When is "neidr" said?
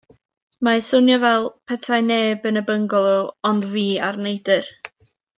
4.29-4.73